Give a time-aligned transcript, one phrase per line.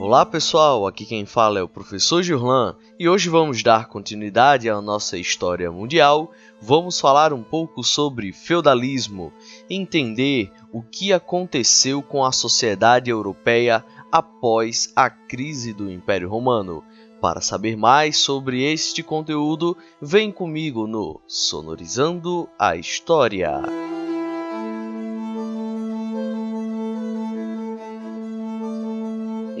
[0.00, 4.80] Olá pessoal, aqui quem fala é o professor Gillan e hoje vamos dar continuidade à
[4.80, 6.30] nossa história mundial.
[6.62, 9.32] Vamos falar um pouco sobre feudalismo,
[9.68, 16.84] entender o que aconteceu com a sociedade europeia após a crise do Império Romano.
[17.20, 23.62] Para saber mais sobre este conteúdo, vem comigo no Sonorizando a História.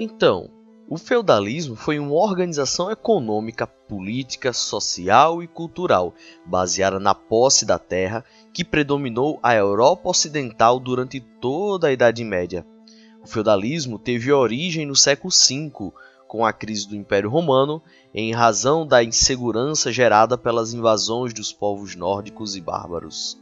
[0.00, 0.48] Então,
[0.88, 6.14] o feudalismo foi uma organização econômica, política, social e cultural
[6.46, 12.64] baseada na posse da terra que predominou a Europa Ocidental durante toda a Idade Média.
[13.24, 15.92] O feudalismo teve origem no século V,
[16.28, 17.82] com a crise do Império Romano,
[18.14, 23.36] em razão da insegurança gerada pelas invasões dos povos nórdicos e bárbaros.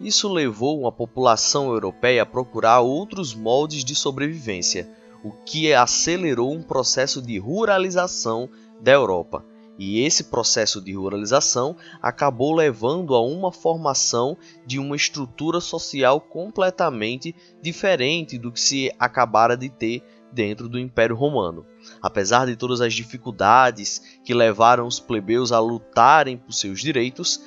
[0.00, 4.88] Isso levou a população europeia a procurar outros moldes de sobrevivência
[5.24, 8.48] o que acelerou um processo de ruralização
[8.80, 9.44] da Europa.
[9.76, 17.34] E esse processo de ruralização acabou levando a uma formação de uma estrutura social completamente
[17.60, 21.66] diferente do que se acabara de ter dentro do Império Romano.
[22.00, 27.40] Apesar de todas as dificuldades que levaram os plebeus a lutarem por seus direitos,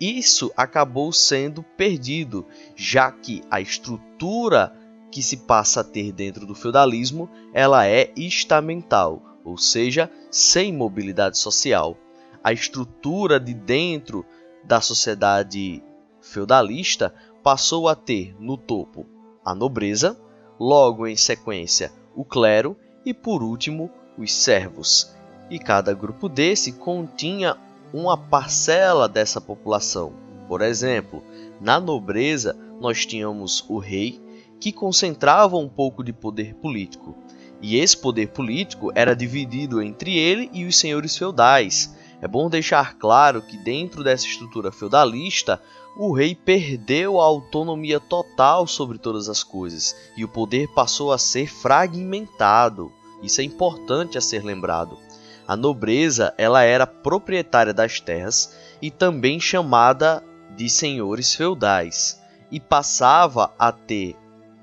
[0.00, 4.74] isso acabou sendo perdido, já que a estrutura
[5.12, 11.36] que se passa a ter dentro do feudalismo, ela é estamental, ou seja, sem mobilidade
[11.38, 11.96] social.
[12.42, 14.24] A estrutura de dentro
[14.64, 15.82] da sociedade
[16.20, 19.06] feudalista passou a ter no topo
[19.44, 20.18] a nobreza,
[20.58, 25.14] logo em sequência o clero e por último os servos.
[25.50, 27.56] E cada grupo desse continha
[27.92, 30.12] uma parcela dessa população.
[30.48, 31.22] Por exemplo,
[31.60, 34.20] na nobreza nós tínhamos o rei,
[34.62, 37.16] que concentrava um pouco de poder político.
[37.60, 41.96] E esse poder político era dividido entre ele e os senhores feudais.
[42.20, 45.60] É bom deixar claro que dentro dessa estrutura feudalista,
[45.96, 51.18] o rei perdeu a autonomia total sobre todas as coisas e o poder passou a
[51.18, 52.92] ser fragmentado.
[53.20, 54.96] Isso é importante a ser lembrado.
[55.44, 60.22] A nobreza, ela era proprietária das terras e também chamada
[60.56, 64.21] de senhores feudais e passava a ter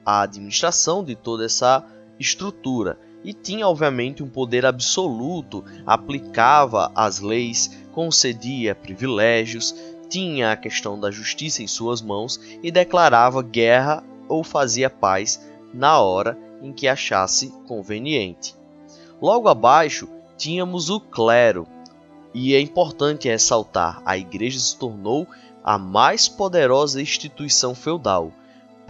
[0.10, 1.86] a administração de toda essa
[2.20, 2.98] estrutura.
[3.24, 9.76] E tinha obviamente um poder absoluto, aplicava as leis, concedia privilégios,
[10.10, 16.00] tinha a questão da justiça em suas mãos e declarava guerra ou fazia paz na
[16.00, 18.56] hora em que achasse conveniente.
[19.22, 21.68] Logo abaixo tínhamos o clero,
[22.34, 25.28] e é importante ressaltar: a igreja se tornou
[25.64, 28.32] a mais poderosa instituição feudal,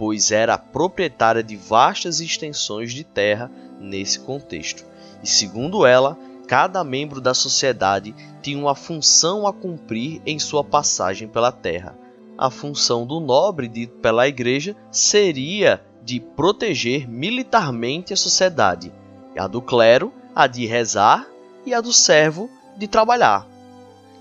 [0.00, 4.82] pois era proprietária de vastas extensões de terra nesse contexto.
[5.22, 6.16] E segundo ela,
[6.48, 11.94] cada membro da sociedade tinha uma função a cumprir em sua passagem pela terra.
[12.38, 18.90] A função do nobre dito pela igreja seria de proteger militarmente a sociedade,
[19.36, 21.28] a do clero, a de rezar
[21.66, 23.46] e a do servo de trabalhar.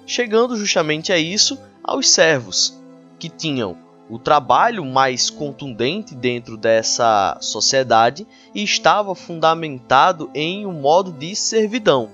[0.05, 2.77] Chegando justamente a isso, aos servos,
[3.17, 3.77] que tinham
[4.09, 8.25] o trabalho mais contundente dentro dessa sociedade
[8.55, 12.09] e estava fundamentado em um modo de servidão.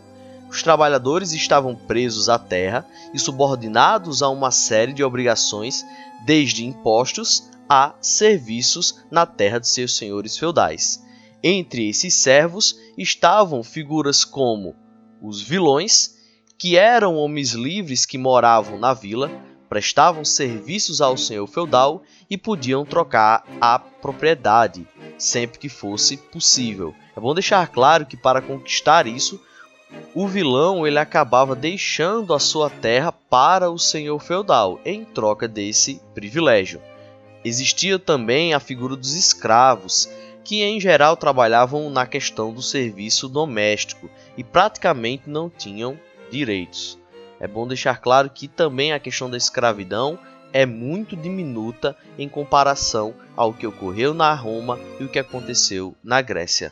[0.50, 5.86] Os trabalhadores estavam presos à terra e subordinados a uma série de obrigações,
[6.26, 11.04] desde impostos a serviços na terra de seus senhores feudais.
[11.42, 14.76] Entre esses servos estavam figuras como
[15.22, 16.16] os vilões,
[16.58, 19.32] que eram homens livres que moravam na vila,
[19.76, 24.88] prestavam serviços ao senhor feudal e podiam trocar a propriedade
[25.18, 26.96] sempre que fosse possível.
[27.14, 29.38] É bom deixar claro que para conquistar isso,
[30.14, 36.00] o vilão ele acabava deixando a sua terra para o senhor feudal em troca desse
[36.14, 36.82] privilégio.
[37.44, 40.10] Existia também a figura dos escravos,
[40.42, 46.00] que em geral trabalhavam na questão do serviço doméstico e praticamente não tinham
[46.32, 46.98] direitos.
[47.40, 50.18] É bom deixar claro que também a questão da escravidão
[50.54, 56.22] é muito diminuta em comparação ao que ocorreu na Roma e o que aconteceu na
[56.22, 56.72] Grécia.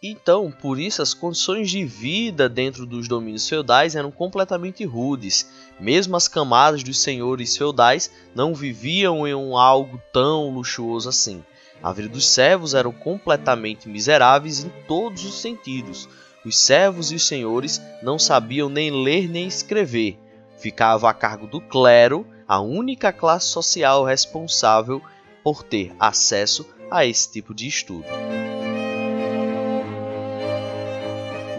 [0.00, 5.50] Então, por isso, as condições de vida dentro dos domínios feudais eram completamente rudes.
[5.80, 11.42] Mesmo as camadas dos senhores feudais não viviam em um algo tão luxuoso assim.
[11.82, 16.08] A vida dos servos eram completamente miseráveis em todos os sentidos.
[16.48, 20.18] Os servos e os senhores não sabiam nem ler nem escrever.
[20.56, 25.02] Ficava a cargo do clero, a única classe social responsável
[25.44, 28.06] por ter acesso a esse tipo de estudo.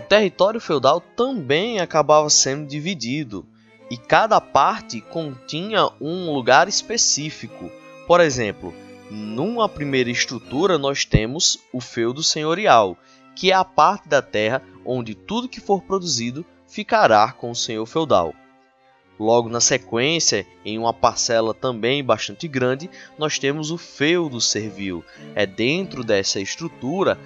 [0.09, 3.45] território feudal também acabava sendo dividido,
[3.91, 7.69] e cada parte continha um lugar específico.
[8.07, 8.73] Por exemplo,
[9.11, 12.97] numa primeira estrutura nós temos o feudo senhorial,
[13.39, 17.85] que é a parte da terra onde tudo que for produzido ficará com o senhor
[17.85, 18.33] feudal.
[19.19, 25.03] Logo na sequência, em uma parcela também bastante grande, nós temos o feudo servil.
[25.35, 27.19] É dentro dessa estrutura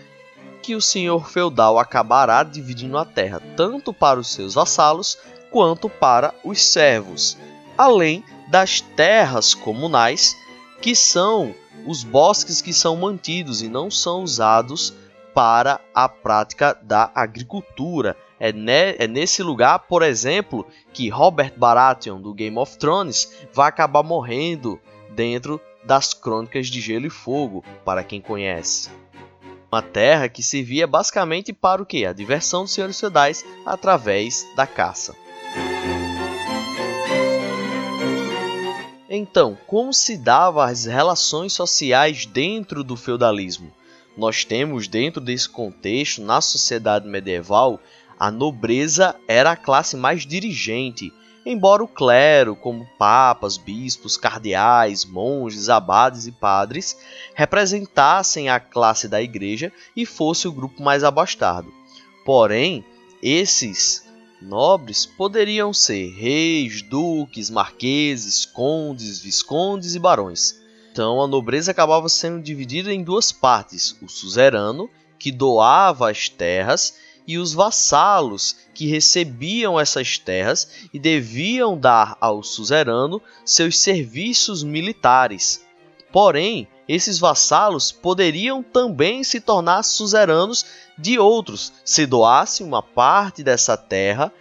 [0.64, 5.20] que o senhor feudal acabará dividindo a terra tanto para os seus vassalos
[5.52, 7.38] quanto para os servos,
[7.78, 10.36] além das terras comunais,
[10.82, 11.54] que são
[11.86, 14.94] os bosques que são mantidos e não são usados
[15.34, 18.16] para a prática da agricultura.
[18.40, 23.70] É, ne é, nesse lugar, por exemplo, que Robert Baratheon do Game of Thrones vai
[23.70, 24.80] acabar morrendo
[25.12, 28.90] dentro das Crônicas de Gelo e Fogo, para quem conhece.
[29.72, 32.06] Uma terra que servia basicamente para o que?
[32.06, 35.16] A diversão dos senhores feudais através da caça.
[39.10, 43.72] Então, como se davam as relações sociais dentro do feudalismo?
[44.16, 47.80] Nós temos dentro desse contexto, na sociedade medieval,
[48.20, 51.12] a nobreza era a classe mais dirigente,
[51.46, 56.98] embora o clero, como papas, bispos, cardeais, monges, abades e padres,
[57.34, 61.74] representassem a classe da igreja e fosse o grupo mais abastado.
[62.24, 62.86] Porém,
[63.22, 64.04] esses
[64.44, 70.62] Nobres poderiam ser reis, duques, marqueses, condes, viscondes e barões.
[70.94, 74.88] Então a nobreza acabava sendo dividida em duas partes: o suzerano,
[75.18, 76.94] que doava as terras,
[77.26, 85.66] e os vassalos, que recebiam essas terras e deviam dar ao suzerano seus serviços militares.
[86.12, 90.64] Porém, esses vassalos poderiam também se tornar suzeranos
[90.96, 94.32] de outros, se doasse uma parte dessa terra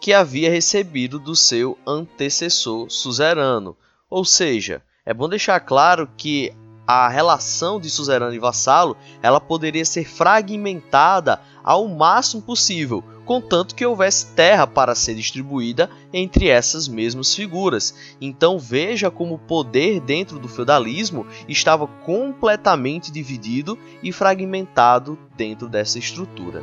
[0.00, 3.76] que havia recebido do seu antecessor suzerano.
[4.08, 6.52] Ou seja, é bom deixar claro que
[6.86, 13.84] a relação de suzerano e vassalo ela poderia ser fragmentada ao máximo possível, contanto que
[13.84, 17.94] houvesse terra para ser distribuída entre essas mesmas figuras.
[18.20, 25.98] Então veja como o poder dentro do feudalismo estava completamente dividido e fragmentado dentro dessa
[25.98, 26.62] estrutura.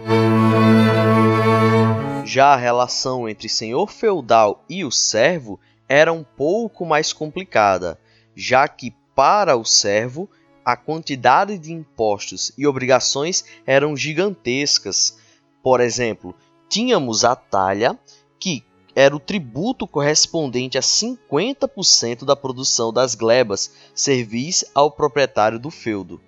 [2.26, 5.60] Já a relação entre senhor feudal e o servo
[5.90, 7.98] era um pouco mais complicada,
[8.40, 10.30] já que para o servo
[10.64, 15.18] a quantidade de impostos e obrigações eram gigantescas.
[15.62, 16.34] Por exemplo,
[16.70, 18.00] tínhamos a talha,
[18.40, 18.64] que
[18.96, 26.22] era o tributo correspondente a 50% da produção das glebas servis ao proprietário do feudo.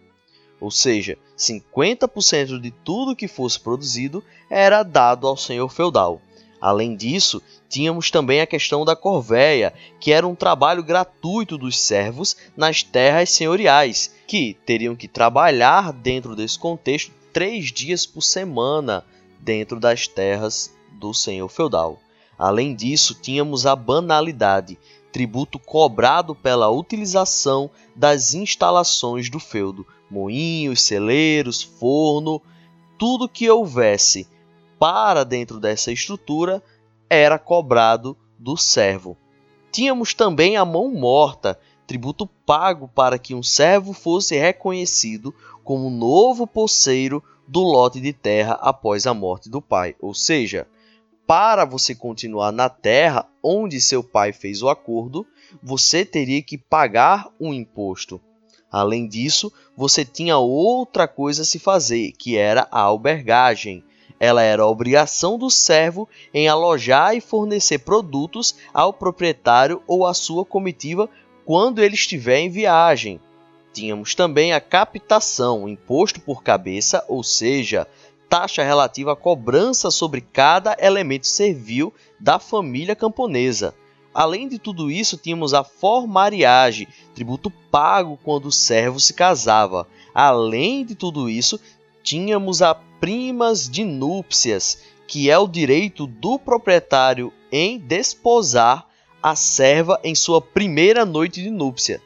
[0.59, 6.21] Ou seja, 50% de tudo que fosse produzido era dado ao senhor feudal.
[6.61, 12.37] Além disso, tínhamos também a questão da corvéia, que era um trabalho gratuito dos servos
[12.55, 19.03] nas terras senhoriais, que teriam que trabalhar dentro desse contexto três dias por semana
[19.39, 21.99] dentro das terras do senhor feudal.
[22.37, 24.77] Além disso, tínhamos a banalidade,
[25.11, 32.39] tributo cobrado pela utilização das instalações do feudo, moinhos, celeiros, forno,
[32.99, 34.27] tudo que houvesse
[34.81, 36.59] para dentro dessa estrutura
[37.07, 39.15] era cobrado do servo.
[39.71, 46.47] Tínhamos também a mão morta, tributo pago para que um servo fosse reconhecido como novo
[46.47, 49.95] posseiro do lote de terra após a morte do pai.
[49.99, 50.67] Ou seja,
[51.27, 55.27] para você continuar na terra onde seu pai fez o acordo,
[55.61, 58.19] você teria que pagar um imposto.
[58.71, 63.83] Além disso, você tinha outra coisa a se fazer, que era a albergagem,
[64.21, 70.13] ela era a obrigação do servo em alojar e fornecer produtos ao proprietário ou à
[70.13, 71.09] sua comitiva
[71.43, 73.19] quando ele estiver em viagem.
[73.73, 77.87] Tínhamos também a captação, imposto por cabeça, ou seja,
[78.29, 83.73] taxa relativa à cobrança sobre cada elemento servil da família camponesa.
[84.13, 89.87] Além de tudo isso, tínhamos a formariagem, tributo pago quando o servo se casava.
[90.13, 91.59] Além de tudo isso,
[92.03, 98.87] tínhamos a primas de núpcias, que é o direito do proprietário em desposar
[99.21, 101.99] a serva em sua primeira noite de núpcia.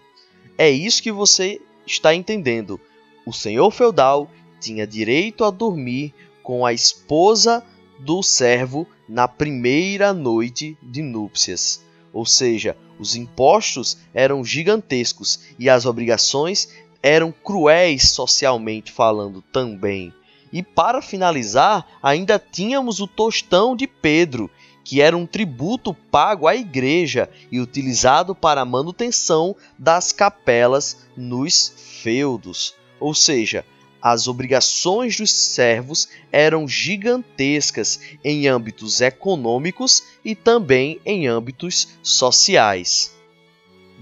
[0.57, 2.79] É isso que você está entendendo.
[3.25, 7.61] O senhor feudal tinha direito a dormir com a esposa
[7.99, 11.83] do servo na primeira noite de núpcias.
[12.13, 16.69] Ou seja, os impostos eram gigantescos e as obrigações
[17.03, 20.13] eram cruéis socialmente falando também.
[20.55, 24.49] E para finalizar, ainda tínhamos o tostão de Pedro,
[24.85, 31.73] que era um tributo pago à igreja e utilizado para a manutenção das capelas nos
[32.01, 32.73] feudos.
[33.01, 33.65] Ou seja,
[34.01, 43.13] as obrigações dos servos eram gigantescas em âmbitos econômicos e também em âmbitos sociais.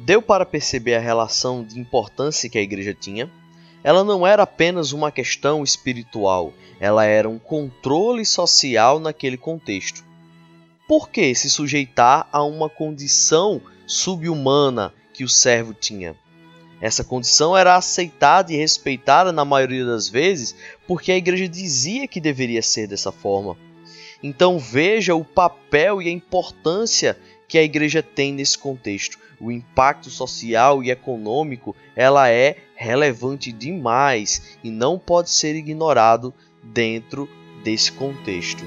[0.06, 3.28] Deu para perceber a relação de importância que a igreja tinha?
[3.84, 10.04] Ela não era apenas uma questão espiritual, ela era um controle social naquele contexto.
[10.88, 16.16] Por que se sujeitar a uma condição subhumana que o servo tinha?
[16.80, 22.20] Essa condição era aceitada e respeitada na maioria das vezes porque a igreja dizia que
[22.20, 23.58] deveria ser dessa forma.
[24.22, 27.18] Então veja o papel e a importância
[27.54, 29.20] que a igreja tem nesse contexto.
[29.40, 36.34] O impacto social e econômico, ela é relevante demais e não pode ser ignorado
[36.64, 37.30] dentro
[37.64, 38.64] desse contexto.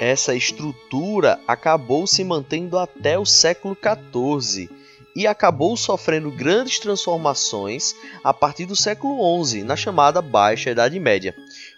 [0.00, 4.68] essa estrutura acabou se mantendo até o século XIV
[5.14, 11.34] e acabou sofrendo grandes transformações a partir do século XI, na chamada Baixa Idade Média.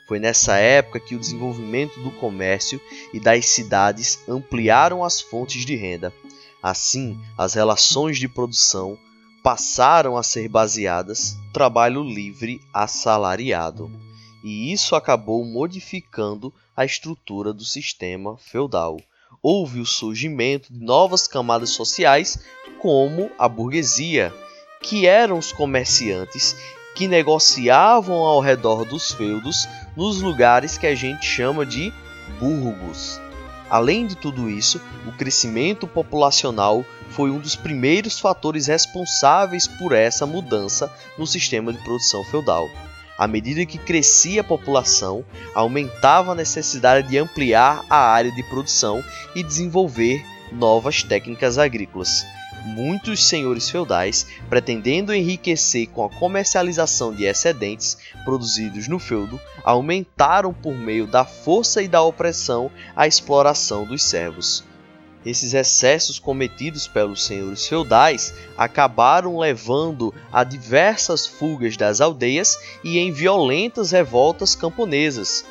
[0.07, 2.81] Foi nessa época que o desenvolvimento do comércio
[3.13, 6.13] e das cidades ampliaram as fontes de renda.
[6.63, 8.99] Assim, as relações de produção
[9.43, 13.91] passaram a ser baseadas trabalho livre assalariado
[14.45, 19.01] e isso acabou modificando a estrutura do sistema feudal.
[19.43, 22.39] Houve o surgimento de novas camadas sociais,
[22.79, 24.35] como a burguesia,
[24.83, 26.55] que eram os comerciantes
[26.95, 29.67] que negociavam ao redor dos feudos
[29.97, 31.93] nos lugares que a gente chama de
[32.39, 33.21] burgos.
[33.71, 40.27] Além de tudo isso, o crescimento populacional foi um dos primeiros fatores responsáveis por essa
[40.27, 42.69] mudança no sistema de produção feudal.
[43.17, 45.25] À medida que crescia a população,
[45.55, 49.03] aumentava a necessidade de ampliar a área de produção
[49.35, 52.25] e desenvolver novas técnicas agrícolas.
[52.65, 60.73] Muitos senhores feudais, pretendendo enriquecer com a comercialização de excedentes produzidos no feudo, aumentaram por
[60.73, 64.65] meio da força e da opressão a exploração dos servos.
[65.27, 73.13] Esses excessos cometidos pelos senhores feudais acabaram levando a diversas fugas das aldeias e em
[73.13, 75.45] violentas revoltas camponesas.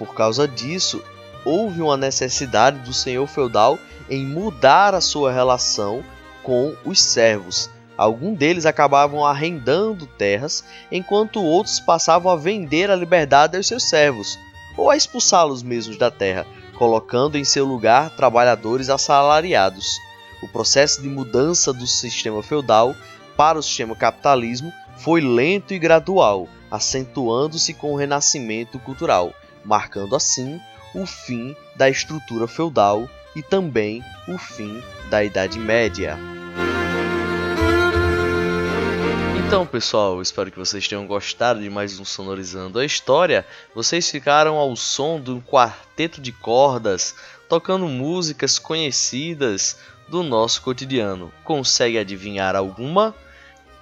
[0.00, 1.00] Por causa disso,
[1.44, 3.78] houve uma necessidade do senhor feudal
[4.08, 6.02] em mudar a sua relação
[6.42, 7.70] com os servos.
[7.96, 14.38] Alguns deles acabavam arrendando terras, enquanto outros passavam a vender a liberdade aos seus servos,
[14.76, 16.46] ou a expulsá-los mesmos da terra,
[16.78, 19.98] colocando em seu lugar trabalhadores assalariados.
[20.42, 22.94] O processo de mudança do sistema feudal
[23.36, 30.58] para o sistema capitalismo foi lento e gradual, acentuando-se com o renascimento cultural, marcando assim
[30.94, 36.18] o fim da estrutura feudal e também o fim da Idade Média.
[39.50, 43.44] Então, pessoal, espero que vocês tenham gostado de mais um Sonorizando a História.
[43.74, 47.16] Vocês ficaram ao som de um quarteto de cordas
[47.48, 49.76] tocando músicas conhecidas
[50.08, 51.32] do nosso cotidiano.
[51.42, 53.12] Consegue adivinhar alguma?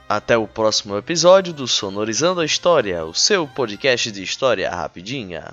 [0.08, 5.52] Até o próximo episódio do Sonorizando a História, o seu podcast de história rapidinha.